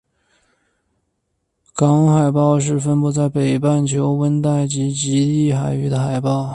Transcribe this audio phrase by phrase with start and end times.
[1.75, 6.49] 港海豹是分布在北半球温带及极地海域的海豹。